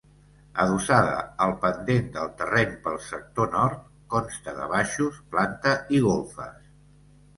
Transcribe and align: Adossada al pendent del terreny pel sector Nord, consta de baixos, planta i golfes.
Adossada 0.61 1.17
al 1.47 1.51
pendent 1.65 2.07
del 2.15 2.31
terreny 2.39 2.73
pel 2.87 2.97
sector 3.09 3.53
Nord, 3.59 3.85
consta 4.15 4.57
de 4.63 4.71
baixos, 4.75 5.21
planta 5.37 5.77
i 5.99 6.03
golfes. 6.11 6.59